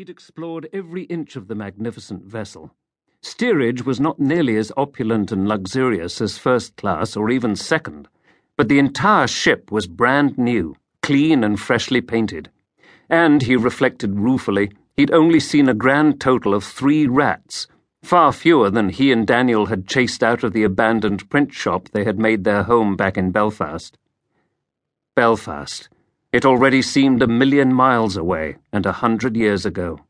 [0.00, 2.74] He'd explored every inch of the magnificent vessel.
[3.20, 8.08] Steerage was not nearly as opulent and luxurious as first class or even second,
[8.56, 12.48] but the entire ship was brand new, clean and freshly painted.
[13.10, 17.66] And, he reflected ruefully, he'd only seen a grand total of three rats,
[18.02, 22.04] far fewer than he and Daniel had chased out of the abandoned print shop they
[22.04, 23.98] had made their home back in Belfast.
[25.14, 25.90] Belfast.
[26.32, 30.00] It already seemed a million miles away and a hundred years ago.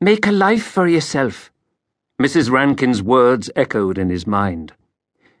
[0.00, 1.50] Make a life for yourself.
[2.22, 2.48] Mrs.
[2.48, 4.72] Rankin's words echoed in his mind.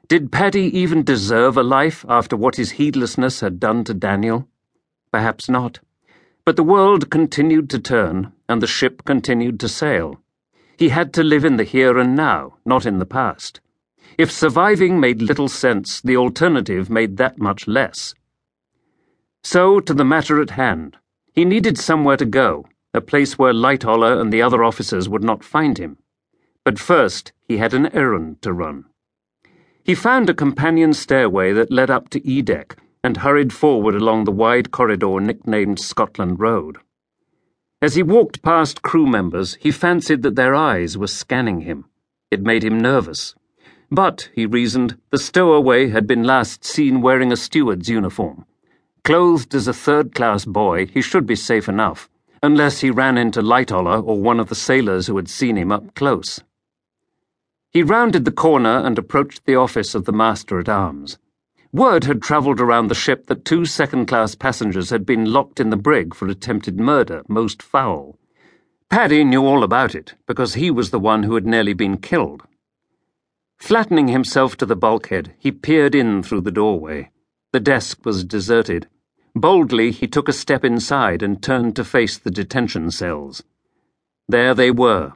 [0.08, 4.48] Did Paddy even deserve a life after what his heedlessness had done to Daniel?
[5.12, 5.78] Perhaps not.
[6.44, 10.20] But the world continued to turn, and the ship continued to sail.
[10.76, 13.60] He had to live in the here and now, not in the past.
[14.18, 18.14] If surviving made little sense, the alternative made that much less.
[19.52, 20.96] So, to the matter at hand.
[21.32, 25.42] He needed somewhere to go, a place where Lightoller and the other officers would not
[25.42, 25.96] find him.
[26.64, 28.84] But first, he had an errand to run.
[29.82, 34.22] He found a companion stairway that led up to E deck and hurried forward along
[34.22, 36.78] the wide corridor nicknamed Scotland Road.
[37.82, 41.86] As he walked past crew members, he fancied that their eyes were scanning him.
[42.30, 43.34] It made him nervous.
[43.90, 48.46] But, he reasoned, the stowaway had been last seen wearing a steward's uniform.
[49.04, 52.08] Clothed as a third class boy, he should be safe enough,
[52.42, 55.94] unless he ran into Lightoller or one of the sailors who had seen him up
[55.94, 56.40] close.
[57.70, 61.18] He rounded the corner and approached the office of the Master at Arms.
[61.72, 65.70] Word had travelled around the ship that two second class passengers had been locked in
[65.70, 68.18] the brig for attempted murder, most foul.
[68.88, 72.42] Paddy knew all about it, because he was the one who had nearly been killed.
[73.56, 77.10] Flattening himself to the bulkhead, he peered in through the doorway.
[77.52, 78.86] The desk was deserted.
[79.34, 83.42] Boldly, he took a step inside and turned to face the detention cells.
[84.28, 85.14] There they were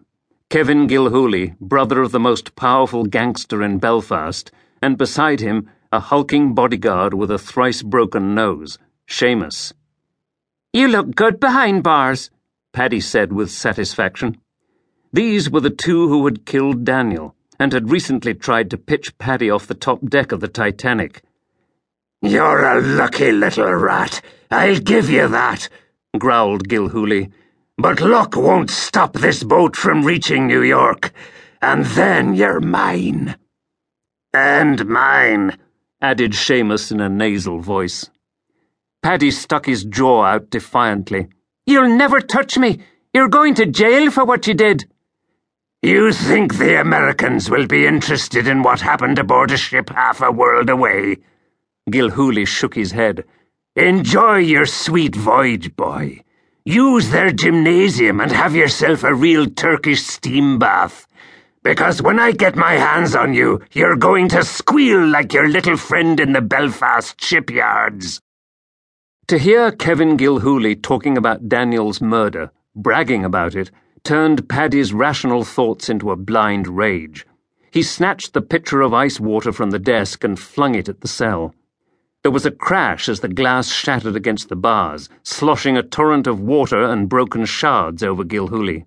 [0.50, 4.50] Kevin Gilhooly, brother of the most powerful gangster in Belfast,
[4.82, 8.78] and beside him, a hulking bodyguard with a thrice broken nose,
[9.08, 9.72] Seamus.
[10.72, 12.30] You look good behind bars,
[12.72, 14.39] Paddy said with satisfaction.
[15.12, 19.48] These were the two who had killed Daniel and had recently tried to pitch Paddy
[19.48, 21.22] off the top deck of the Titanic.
[22.24, 25.68] You're a lucky little rat, I'll give you that,
[26.18, 27.30] growled Gilhooly.
[27.77, 31.13] But luck won't stop this boat from reaching New York,
[31.61, 33.36] and then you're mine.
[34.33, 35.58] And mine,
[36.01, 38.08] added Seamus in a nasal voice.
[39.02, 41.29] Paddy stuck his jaw out defiantly.
[41.67, 42.79] You'll never touch me.
[43.13, 44.86] You're going to jail for what you did.
[45.83, 50.33] You think the Americans will be interested in what happened aboard a ship half a
[50.33, 51.18] world away?
[51.90, 53.24] Gilhooly shook his head.
[53.77, 56.22] Enjoy your sweet voyage, boy.
[56.64, 61.06] Use their gymnasium and have yourself a real Turkish steam bath.
[61.62, 65.77] Because when I get my hands on you, you're going to squeal like your little
[65.77, 68.20] friend in the Belfast shipyards.
[69.28, 73.70] To hear Kevin Gilhooly talking about Daniel's murder, bragging about it,
[74.05, 77.27] turned Paddy's rational thoughts into a blind rage.
[77.70, 81.08] He snatched the pitcher of ice water from the desk and flung it at the
[81.08, 81.55] cell.
[82.24, 86.40] There was a crash as the glass shattered against the bars, sloshing a torrent of
[86.40, 88.86] water and broken shards over Gilhooly.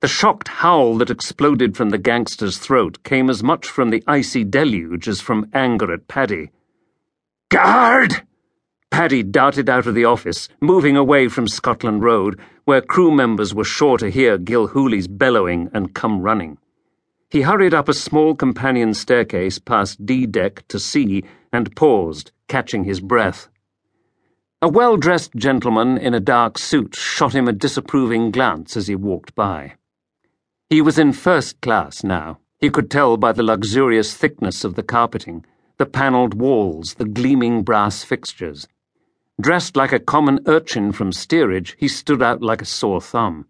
[0.00, 4.44] The shocked howl that exploded from the gangster's throat came as much from the icy
[4.44, 6.50] deluge as from anger at Paddy.
[7.48, 8.26] Guard!
[8.90, 13.64] Paddy darted out of the office, moving away from Scotland Road, where crew members were
[13.64, 16.58] sure to hear Gilhooly's bellowing and come running.
[17.30, 22.84] He hurried up a small companion staircase past D deck to C and paused, catching
[22.84, 23.48] his breath.
[24.62, 28.94] A well dressed gentleman in a dark suit shot him a disapproving glance as he
[28.94, 29.74] walked by.
[30.68, 32.38] He was in first class now.
[32.58, 35.44] He could tell by the luxurious thickness of the carpeting,
[35.78, 38.68] the panelled walls, the gleaming brass fixtures.
[39.40, 43.46] Dressed like a common urchin from steerage, he stood out like a sore thumb.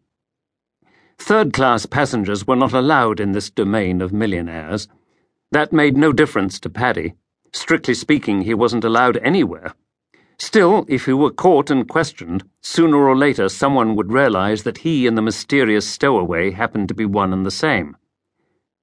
[1.19, 4.87] Third class passengers were not allowed in this domain of millionaires.
[5.51, 7.15] That made no difference to Paddy.
[7.53, 9.75] Strictly speaking, he wasn't allowed anywhere.
[10.39, 15.07] Still, if he were caught and questioned, sooner or later someone would realize that he
[15.07, 17.97] and the mysterious stowaway happened to be one and the same.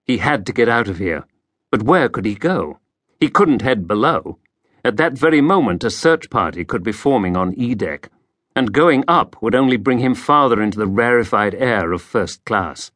[0.06, 1.26] He had to get out of here.
[1.72, 2.80] But where could he go?
[3.20, 4.38] He couldn't head below.
[4.84, 8.10] At that very moment, a search party could be forming on E deck,
[8.56, 12.92] and going up would only bring him farther into the rarefied air of first class.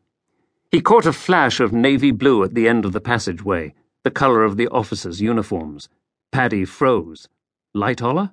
[0.69, 4.44] He caught a flash of navy blue at the end of the passageway the colour
[4.44, 5.89] of the officers' uniforms.
[6.31, 7.27] Paddy froze.
[7.74, 8.31] Light Lightoller?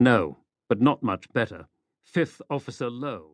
[0.00, 0.38] No,
[0.68, 1.66] but not much better.
[2.02, 3.31] Fifth Officer Lowe.